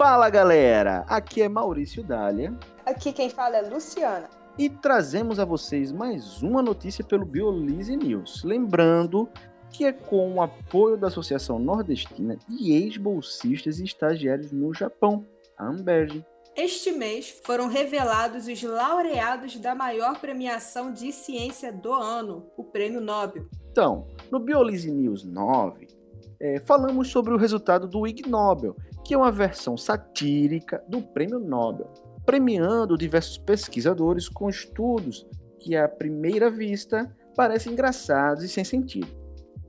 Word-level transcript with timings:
Fala 0.00 0.30
galera, 0.30 1.04
aqui 1.06 1.42
é 1.42 1.48
Maurício 1.48 2.02
Dália. 2.02 2.58
Aqui 2.86 3.12
quem 3.12 3.28
fala 3.28 3.58
é 3.58 3.60
Luciana. 3.60 4.30
E 4.56 4.66
trazemos 4.70 5.38
a 5.38 5.44
vocês 5.44 5.92
mais 5.92 6.42
uma 6.42 6.62
notícia 6.62 7.04
pelo 7.04 7.26
Biolise 7.26 7.94
News. 7.98 8.42
Lembrando 8.42 9.28
que 9.68 9.84
é 9.84 9.92
com 9.92 10.36
o 10.36 10.40
apoio 10.40 10.96
da 10.96 11.08
Associação 11.08 11.58
Nordestina 11.58 12.38
de 12.48 12.72
Ex-Bolsistas 12.72 13.78
e 13.78 13.84
Estagiários 13.84 14.50
no 14.50 14.72
Japão, 14.72 15.22
a 15.58 15.66
Amberge. 15.66 16.24
Este 16.56 16.92
mês 16.92 17.38
foram 17.44 17.68
revelados 17.68 18.48
os 18.48 18.62
laureados 18.62 19.56
da 19.56 19.74
maior 19.74 20.18
premiação 20.18 20.94
de 20.94 21.12
ciência 21.12 21.70
do 21.70 21.92
ano, 21.92 22.46
o 22.56 22.64
Prêmio 22.64 23.02
Nobel. 23.02 23.44
Então, 23.70 24.06
no 24.30 24.40
Biolise 24.40 24.90
News 24.90 25.24
9, 25.24 25.99
é, 26.40 26.58
falamos 26.60 27.08
sobre 27.08 27.34
o 27.34 27.36
resultado 27.36 27.86
do 27.86 28.06
Ig 28.06 28.28
Nobel, 28.28 28.74
que 29.04 29.12
é 29.12 29.16
uma 29.16 29.30
versão 29.30 29.76
satírica 29.76 30.82
do 30.88 31.02
Prêmio 31.02 31.38
Nobel, 31.38 31.92
premiando 32.24 32.96
diversos 32.96 33.36
pesquisadores 33.36 34.28
com 34.28 34.48
estudos 34.48 35.26
que, 35.58 35.76
à 35.76 35.86
primeira 35.86 36.50
vista, 36.50 37.14
parecem 37.36 37.72
engraçados 37.72 38.42
e 38.42 38.48
sem 38.48 38.64
sentido, 38.64 39.08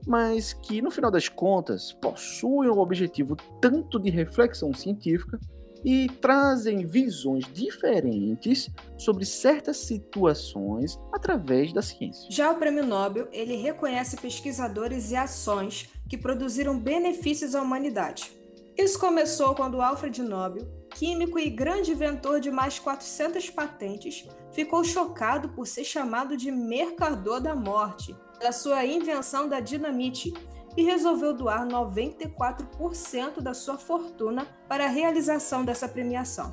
mas 0.06 0.54
que, 0.54 0.80
no 0.80 0.90
final 0.90 1.10
das 1.10 1.28
contas, 1.28 1.92
possuem 1.92 2.70
um 2.70 2.78
objetivo 2.78 3.36
tanto 3.60 4.00
de 4.00 4.10
reflexão 4.10 4.72
científica 4.72 5.38
e 5.84 6.08
trazem 6.20 6.86
visões 6.86 7.44
diferentes 7.52 8.70
sobre 8.96 9.24
certas 9.24 9.78
situações 9.78 10.98
através 11.12 11.72
da 11.72 11.82
ciência. 11.82 12.28
Já 12.30 12.50
o 12.50 12.56
Prêmio 12.56 12.86
Nobel, 12.86 13.28
ele 13.32 13.56
reconhece 13.56 14.16
pesquisadores 14.16 15.10
e 15.10 15.16
ações 15.16 15.88
que 16.08 16.16
produziram 16.16 16.78
benefícios 16.78 17.54
à 17.54 17.62
humanidade. 17.62 18.32
Isso 18.76 18.98
começou 18.98 19.54
quando 19.54 19.82
Alfred 19.82 20.22
Nobel, 20.22 20.66
químico 20.94 21.38
e 21.38 21.50
grande 21.50 21.92
inventor 21.92 22.40
de 22.40 22.50
mais 22.50 22.78
400 22.78 23.50
patentes, 23.50 24.26
ficou 24.52 24.82
chocado 24.82 25.50
por 25.50 25.66
ser 25.66 25.84
chamado 25.84 26.36
de 26.36 26.50
mercador 26.50 27.40
da 27.40 27.54
morte 27.54 28.16
pela 28.38 28.52
sua 28.52 28.84
invenção 28.84 29.48
da 29.48 29.60
dinamite 29.60 30.32
e 30.76 30.82
resolveu 30.82 31.34
doar 31.34 31.66
94% 31.66 33.40
da 33.40 33.54
sua 33.54 33.76
fortuna 33.76 34.46
para 34.68 34.86
a 34.86 34.88
realização 34.88 35.64
dessa 35.64 35.88
premiação. 35.88 36.52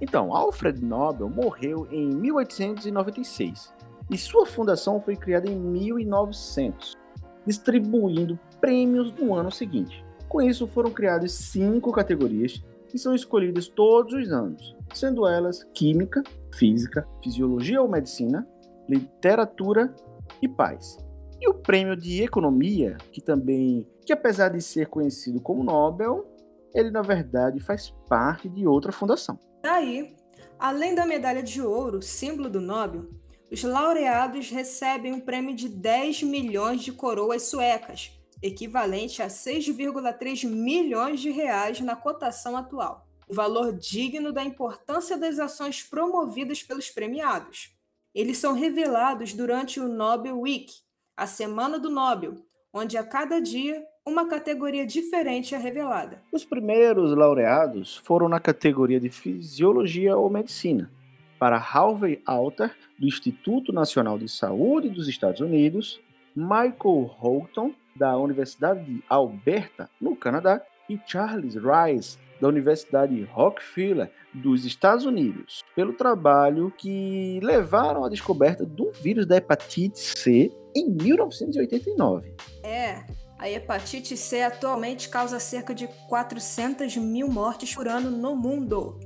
Então, 0.00 0.34
Alfred 0.34 0.82
Nobel 0.82 1.28
morreu 1.28 1.86
em 1.90 2.08
1896 2.08 3.72
e 4.10 4.18
sua 4.18 4.46
fundação 4.46 5.00
foi 5.00 5.14
criada 5.14 5.48
em 5.48 5.54
1900, 5.54 6.98
distribuindo 7.46 8.38
prêmios 8.60 9.12
no 9.12 9.34
ano 9.34 9.50
seguinte. 9.50 10.04
Com 10.28 10.40
isso, 10.40 10.66
foram 10.66 10.90
criadas 10.90 11.32
cinco 11.32 11.92
categorias 11.92 12.62
que 12.88 12.98
são 12.98 13.14
escolhidas 13.14 13.68
todos 13.68 14.14
os 14.14 14.32
anos, 14.32 14.76
sendo 14.92 15.26
elas 15.26 15.64
Química, 15.74 16.22
Física, 16.54 17.06
Fisiologia 17.22 17.80
ou 17.80 17.88
Medicina, 17.88 18.46
Literatura 18.88 19.94
e 20.42 20.48
Paz. 20.48 20.98
E 21.40 21.48
o 21.48 21.54
prêmio 21.54 21.96
de 21.96 22.22
economia, 22.22 22.98
que 23.10 23.20
também, 23.20 23.86
que 24.04 24.12
apesar 24.12 24.50
de 24.50 24.60
ser 24.60 24.88
conhecido 24.88 25.40
como 25.40 25.64
Nobel, 25.64 26.26
ele 26.74 26.90
na 26.90 27.00
verdade 27.00 27.58
faz 27.60 27.90
parte 28.08 28.46
de 28.46 28.66
outra 28.66 28.92
fundação. 28.92 29.38
Daí, 29.62 30.14
além 30.58 30.94
da 30.94 31.06
medalha 31.06 31.42
de 31.42 31.62
ouro, 31.62 32.02
símbolo 32.02 32.50
do 32.50 32.60
Nobel, 32.60 33.08
os 33.50 33.62
laureados 33.64 34.50
recebem 34.50 35.14
um 35.14 35.20
prêmio 35.20 35.56
de 35.56 35.68
10 35.68 36.22
milhões 36.24 36.82
de 36.82 36.92
coroas 36.92 37.44
suecas, 37.44 38.12
equivalente 38.42 39.22
a 39.22 39.26
6,3 39.28 40.46
milhões 40.46 41.20
de 41.20 41.30
reais 41.30 41.80
na 41.80 41.96
cotação 41.96 42.56
atual. 42.56 43.06
Valor 43.28 43.72
digno 43.72 44.30
da 44.32 44.44
importância 44.44 45.16
das 45.16 45.38
ações 45.38 45.82
promovidas 45.82 46.62
pelos 46.62 46.90
premiados. 46.90 47.74
Eles 48.14 48.38
são 48.38 48.52
revelados 48.52 49.32
durante 49.32 49.80
o 49.80 49.88
Nobel 49.88 50.38
Week, 50.40 50.72
a 51.20 51.26
Semana 51.26 51.78
do 51.78 51.90
Nobel, 51.90 52.38
onde 52.72 52.96
a 52.96 53.04
cada 53.04 53.42
dia 53.42 53.84
uma 54.06 54.26
categoria 54.26 54.86
diferente 54.86 55.54
é 55.54 55.58
revelada. 55.58 56.22
Os 56.32 56.46
primeiros 56.46 57.14
laureados 57.14 57.98
foram 57.98 58.26
na 58.26 58.40
categoria 58.40 58.98
de 58.98 59.10
Fisiologia 59.10 60.16
ou 60.16 60.30
Medicina, 60.30 60.90
para 61.38 61.58
Harvey 61.58 62.22
Alter, 62.24 62.74
do 62.98 63.06
Instituto 63.06 63.70
Nacional 63.70 64.18
de 64.18 64.30
Saúde 64.30 64.88
dos 64.88 65.08
Estados 65.08 65.42
Unidos, 65.42 66.00
Michael 66.34 67.14
Houghton, 67.20 67.74
da 67.94 68.16
Universidade 68.16 68.82
de 68.82 69.04
Alberta, 69.06 69.90
no 70.00 70.16
Canadá, 70.16 70.62
e 70.88 70.98
Charles 71.06 71.54
Rice, 71.54 72.18
da 72.40 72.48
Universidade 72.48 73.22
Rockefeller 73.24 74.10
dos 74.32 74.64
Estados 74.64 75.04
Unidos, 75.04 75.62
pelo 75.76 75.92
trabalho 75.92 76.72
que 76.78 77.38
levaram 77.42 78.06
à 78.06 78.08
descoberta 78.08 78.64
do 78.64 78.90
vírus 78.90 79.26
da 79.26 79.36
hepatite 79.36 79.98
C 79.98 80.50
em 80.74 80.90
1989. 80.90 82.34
É, 82.62 83.04
a 83.38 83.48
hepatite 83.48 84.16
C 84.16 84.42
atualmente 84.42 85.08
causa 85.08 85.40
cerca 85.40 85.74
de 85.74 85.88
400 86.08 86.96
mil 86.96 87.28
mortes 87.28 87.74
por 87.74 87.88
ano 87.88 88.10
no 88.10 88.36
mundo. 88.36 88.98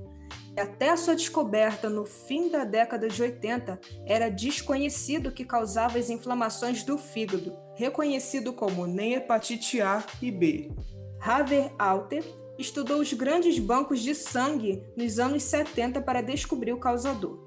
E 0.56 0.60
até 0.60 0.90
a 0.90 0.96
sua 0.96 1.14
descoberta 1.14 1.88
no 1.88 2.04
fim 2.04 2.48
da 2.48 2.64
década 2.64 3.08
de 3.08 3.20
80, 3.20 3.80
era 4.06 4.28
desconhecido 4.28 5.32
que 5.32 5.44
causava 5.44 5.98
as 5.98 6.10
inflamações 6.10 6.82
do 6.84 6.96
fígado, 6.96 7.56
reconhecido 7.76 8.52
como 8.52 8.86
nem 8.86 9.14
hepatite 9.14 9.80
A 9.80 10.04
e 10.22 10.30
B. 10.30 10.70
Haver 11.20 11.72
Alter 11.78 12.24
estudou 12.58 13.00
os 13.00 13.12
grandes 13.12 13.58
bancos 13.58 14.00
de 14.00 14.14
sangue 14.14 14.82
nos 14.96 15.18
anos 15.18 15.42
70 15.42 16.00
para 16.02 16.20
descobrir 16.20 16.72
o 16.72 16.78
causador. 16.78 17.43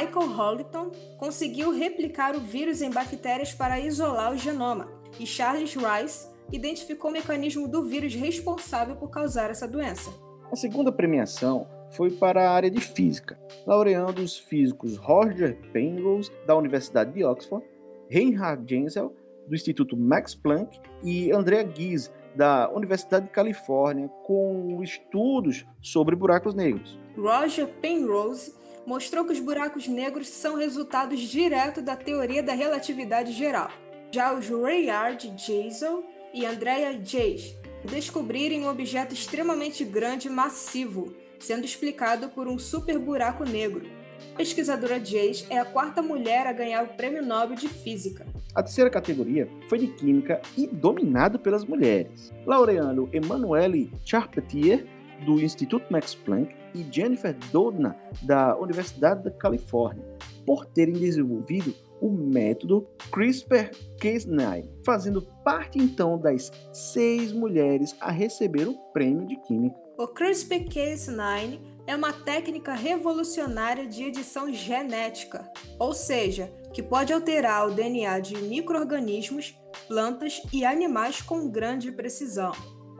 Michael 0.00 0.28
Holliton 0.28 0.90
conseguiu 1.18 1.70
replicar 1.70 2.34
o 2.34 2.40
vírus 2.40 2.80
em 2.80 2.90
bactérias 2.90 3.52
para 3.52 3.78
isolar 3.78 4.32
o 4.32 4.38
genoma, 4.38 4.88
e 5.18 5.26
Charles 5.26 5.74
Rice 5.74 6.26
identificou 6.50 7.10
o 7.10 7.12
mecanismo 7.12 7.68
do 7.68 7.84
vírus 7.84 8.14
responsável 8.14 8.96
por 8.96 9.10
causar 9.10 9.50
essa 9.50 9.68
doença. 9.68 10.10
A 10.50 10.56
segunda 10.56 10.90
premiação 10.90 11.68
foi 11.90 12.10
para 12.10 12.48
a 12.48 12.50
área 12.50 12.70
de 12.70 12.80
física, 12.80 13.38
laureando 13.66 14.22
os 14.22 14.38
físicos 14.38 14.96
Roger 14.96 15.58
Penrose, 15.70 16.30
da 16.46 16.56
Universidade 16.56 17.12
de 17.12 17.22
Oxford, 17.22 17.64
Reinhard 18.08 18.64
Genzel, 18.66 19.14
do 19.46 19.54
Instituto 19.54 19.98
Max 19.98 20.34
Planck, 20.34 20.80
e 21.04 21.30
Andrea 21.30 21.62
Ghez, 21.62 22.10
da 22.34 22.70
Universidade 22.72 23.26
de 23.26 23.32
Califórnia, 23.32 24.08
com 24.24 24.82
estudos 24.82 25.66
sobre 25.82 26.16
buracos 26.16 26.54
negros. 26.54 26.98
Roger 27.16 27.66
Penrose 27.82 28.54
mostrou 28.90 29.24
que 29.24 29.32
os 29.32 29.38
buracos 29.38 29.86
negros 29.86 30.26
são 30.26 30.56
resultados 30.56 31.20
direto 31.20 31.80
da 31.80 31.94
teoria 31.94 32.42
da 32.42 32.54
relatividade 32.54 33.30
geral. 33.30 33.70
Já 34.10 34.36
os 34.36 34.48
Rayard 34.48 35.30
Jason 35.30 36.02
e 36.34 36.44
Andrea 36.44 37.00
Jays 37.00 37.54
descobrirem 37.84 38.64
um 38.64 38.68
objeto 38.68 39.14
extremamente 39.14 39.84
grande 39.84 40.26
e 40.26 40.30
massivo, 40.30 41.14
sendo 41.38 41.64
explicado 41.64 42.30
por 42.30 42.48
um 42.48 42.58
super 42.58 42.98
buraco 42.98 43.44
negro. 43.44 43.88
A 44.34 44.38
pesquisadora 44.38 45.02
Jays 45.02 45.46
é 45.48 45.60
a 45.60 45.64
quarta 45.64 46.02
mulher 46.02 46.48
a 46.48 46.52
ganhar 46.52 46.82
o 46.82 46.88
Prêmio 46.88 47.24
Nobel 47.24 47.54
de 47.54 47.68
Física. 47.68 48.26
A 48.56 48.60
terceira 48.60 48.90
categoria 48.90 49.48
foi 49.68 49.78
de 49.78 49.86
Química 49.86 50.42
e 50.58 50.66
dominado 50.66 51.38
pelas 51.38 51.64
mulheres. 51.64 52.32
Laureando 52.44 53.08
Emmanuelle 53.12 53.92
Charpentier, 54.04 54.84
do 55.24 55.40
Instituto 55.40 55.92
Max 55.92 56.12
Planck, 56.12 56.52
e 56.74 56.86
Jennifer 56.90 57.36
Doudna, 57.52 57.96
da 58.22 58.56
Universidade 58.56 59.24
da 59.24 59.30
Califórnia, 59.30 60.04
por 60.46 60.66
terem 60.66 60.94
desenvolvido 60.94 61.74
o 62.00 62.10
método 62.10 62.88
CRISPR-Cas9, 63.12 64.68
fazendo 64.84 65.22
parte 65.44 65.78
então 65.78 66.18
das 66.18 66.50
seis 66.72 67.32
mulheres 67.32 67.94
a 68.00 68.10
receber 68.10 68.66
o 68.66 68.74
prêmio 68.92 69.26
de 69.26 69.36
Química. 69.42 69.78
O 69.98 70.08
CRISPR-Cas9 70.08 71.60
é 71.86 71.94
uma 71.94 72.12
técnica 72.12 72.72
revolucionária 72.72 73.86
de 73.86 74.04
edição 74.04 74.50
genética, 74.52 75.50
ou 75.78 75.92
seja, 75.92 76.50
que 76.72 76.82
pode 76.82 77.12
alterar 77.12 77.68
o 77.68 77.74
DNA 77.74 78.20
de 78.20 78.36
microorganismos, 78.38 79.54
plantas 79.86 80.40
e 80.52 80.64
animais 80.64 81.20
com 81.20 81.50
grande 81.50 81.92
precisão. 81.92 82.52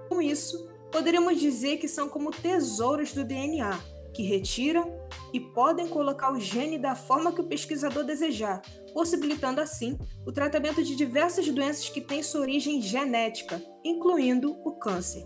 Com 0.08 0.20
isso, 0.20 0.69
poderíamos 0.90 1.38
dizer 1.38 1.78
que 1.78 1.88
são 1.88 2.08
como 2.08 2.30
tesouros 2.30 3.12
do 3.12 3.24
DNA, 3.24 3.78
que 4.12 4.22
retiram 4.22 4.92
e 5.32 5.40
podem 5.40 5.88
colocar 5.88 6.32
o 6.32 6.40
gene 6.40 6.78
da 6.78 6.94
forma 6.94 7.32
que 7.32 7.40
o 7.40 7.46
pesquisador 7.46 8.04
desejar, 8.04 8.60
possibilitando 8.92 9.60
assim 9.60 9.96
o 10.26 10.32
tratamento 10.32 10.82
de 10.82 10.96
diversas 10.96 11.48
doenças 11.48 11.88
que 11.88 12.00
têm 12.00 12.22
sua 12.22 12.40
origem 12.40 12.82
genética, 12.82 13.62
incluindo 13.84 14.52
o 14.64 14.72
câncer. 14.72 15.24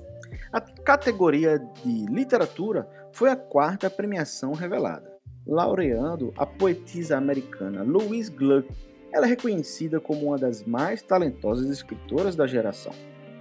A 0.52 0.60
categoria 0.60 1.58
de 1.58 2.06
literatura 2.06 2.88
foi 3.12 3.30
a 3.30 3.36
quarta 3.36 3.90
premiação 3.90 4.52
revelada, 4.52 5.12
laureando 5.46 6.32
a 6.36 6.46
poetisa 6.46 7.16
americana 7.16 7.82
Louise 7.82 8.30
Gluck. 8.30 8.68
Ela 9.12 9.26
é 9.26 9.30
reconhecida 9.30 10.00
como 10.00 10.26
uma 10.26 10.38
das 10.38 10.62
mais 10.64 11.02
talentosas 11.02 11.70
escritoras 11.70 12.36
da 12.36 12.46
geração. 12.46 12.92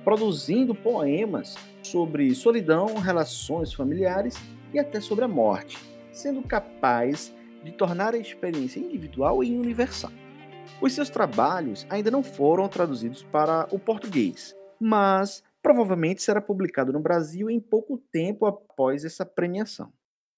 Produzindo 0.04 0.76
poemas 0.76 1.56
sobre 1.82 2.34
solidão, 2.36 2.96
relações 2.96 3.74
familiares 3.74 4.36
e 4.74 4.80
até 4.80 5.00
sobre 5.00 5.26
a 5.26 5.28
morte, 5.28 5.78
sendo 6.12 6.42
capaz 6.44 7.34
de 7.64 7.72
tornar 7.72 8.14
a 8.14 8.18
experiência 8.18 8.80
individual 8.80 9.44
e 9.44 9.56
universal. 9.56 10.12
Os 10.82 10.94
seus 10.94 11.10
trabalhos 11.10 11.86
ainda 11.90 12.12
não 12.12 12.24
foram 12.24 12.68
traduzidos 12.68 13.24
para 13.24 13.68
o 13.72 13.80
português, 13.80 14.56
mas 14.80 15.44
provavelmente 15.62 16.22
será 16.22 16.42
publicado 16.42 16.92
no 16.92 17.00
Brasil 17.00 17.50
em 17.50 17.60
pouco 17.60 17.98
tempo 18.12 18.46
após 18.46 19.06
essa 19.06 19.26
premiação. 19.26 19.92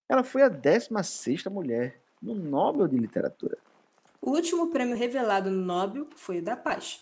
Ela 0.07 0.23
foi 0.23 0.43
a 0.43 0.49
16ª 0.49 1.49
mulher 1.49 1.99
no 2.21 2.35
Nobel 2.35 2.87
de 2.87 2.97
Literatura. 2.97 3.57
O 4.21 4.31
último 4.31 4.69
prêmio 4.69 4.95
revelado 4.95 5.49
no 5.49 5.63
Nobel 5.65 6.07
foi 6.15 6.39
o 6.39 6.43
da 6.43 6.55
Paz, 6.55 6.99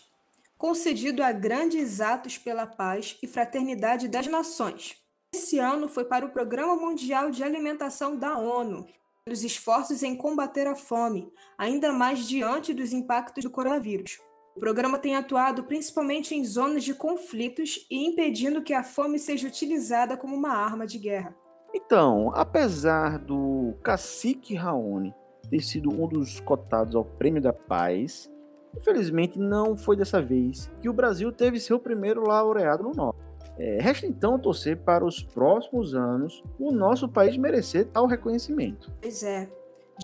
concedido 0.58 1.22
a 1.22 1.32
grandes 1.32 2.00
atos 2.00 2.38
pela 2.38 2.66
paz 2.66 3.18
e 3.22 3.26
fraternidade 3.26 4.08
das 4.08 4.26
nações. 4.26 4.96
Esse 5.34 5.58
ano 5.58 5.88
foi 5.88 6.04
para 6.04 6.24
o 6.24 6.30
Programa 6.30 6.76
Mundial 6.76 7.30
de 7.30 7.42
Alimentação 7.42 8.16
da 8.16 8.38
ONU, 8.38 8.86
pelos 9.24 9.42
esforços 9.42 10.02
em 10.02 10.16
combater 10.16 10.66
a 10.66 10.76
fome, 10.76 11.32
ainda 11.58 11.92
mais 11.92 12.26
diante 12.28 12.72
dos 12.72 12.92
impactos 12.92 13.42
do 13.42 13.50
coronavírus. 13.50 14.20
O 14.56 14.60
programa 14.60 14.98
tem 14.98 15.16
atuado 15.16 15.64
principalmente 15.64 16.34
em 16.34 16.44
zonas 16.44 16.84
de 16.84 16.94
conflitos 16.94 17.84
e 17.90 18.06
impedindo 18.06 18.62
que 18.62 18.72
a 18.72 18.84
fome 18.84 19.18
seja 19.18 19.48
utilizada 19.48 20.16
como 20.16 20.36
uma 20.36 20.50
arma 20.50 20.86
de 20.86 20.98
guerra. 20.98 21.34
Então, 21.74 22.30
apesar 22.34 23.18
do 23.18 23.74
cacique 23.82 24.54
Raoni 24.54 25.12
ter 25.50 25.60
sido 25.60 25.90
um 25.90 26.06
dos 26.06 26.38
cotados 26.38 26.94
ao 26.94 27.04
Prêmio 27.04 27.42
da 27.42 27.52
Paz, 27.52 28.30
infelizmente 28.76 29.38
não 29.38 29.76
foi 29.76 29.96
dessa 29.96 30.20
vez 30.20 30.70
que 30.80 30.88
o 30.88 30.92
Brasil 30.92 31.30
teve 31.32 31.60
seu 31.60 31.78
primeiro 31.78 32.26
laureado 32.26 32.82
no 32.82 32.92
Nobel. 32.92 33.22
É, 33.56 33.78
resta 33.80 34.06
então 34.06 34.38
torcer 34.38 34.78
para 34.78 35.04
os 35.04 35.22
próximos 35.22 35.94
anos 35.94 36.42
o 36.58 36.72
nosso 36.72 37.08
país 37.08 37.36
merecer 37.36 37.86
tal 37.86 38.06
reconhecimento. 38.06 38.90
Pois 39.00 39.22
é. 39.22 39.48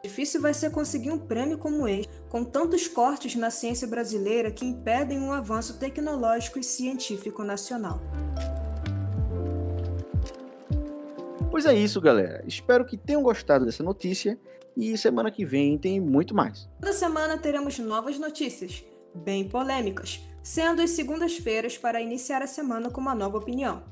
Difícil 0.05 0.41
vai 0.41 0.55
ser 0.55 0.71
conseguir 0.71 1.11
um 1.11 1.19
prêmio 1.19 1.59
como 1.59 1.89
este, 1.89 2.13
com 2.29 2.45
tantos 2.45 2.87
cortes 2.87 3.35
na 3.35 3.51
ciência 3.51 3.89
brasileira 3.89 4.51
que 4.53 4.65
impedem 4.65 5.19
um 5.19 5.33
avanço 5.33 5.81
tecnológico 5.81 6.61
e 6.61 6.63
científico 6.63 7.43
nacional. 7.43 8.01
Pois 11.51 11.67
é 11.67 11.75
isso, 11.75 12.01
galera. 12.01 12.45
Espero 12.47 12.85
que 12.85 12.97
tenham 12.97 13.23
gostado 13.23 13.67
dessa 13.67 13.83
notícia 13.83 14.39
e 14.77 14.97
semana 14.97 15.31
que 15.31 15.45
vem 15.45 15.79
tem 15.79 16.01
muito 16.01 16.35
mais. 16.35 16.69
Toda 16.81 16.93
semana 16.93 17.39
teremos 17.39 17.79
novas 17.79 18.19
notícias, 18.19 18.85
bem 19.15 19.49
polêmicas, 19.49 20.21
sendo 20.43 20.83
as 20.83 20.91
segundas-feiras 20.91 21.77
para 21.77 22.01
iniciar 22.01 22.43
a 22.43 22.47
semana 22.47 22.91
com 22.91 23.01
uma 23.01 23.15
nova 23.15 23.39
opinião. 23.39 23.83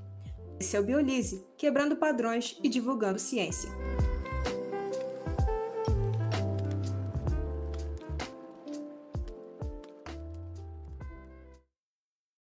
Esse 0.61 0.77
é 0.77 0.81
o 0.81 0.85
Biolise, 0.85 1.47
quebrando 1.57 1.97
padrões 1.97 2.59
e 2.63 2.69
divulgando 2.69 3.19
ciência. 3.19 3.71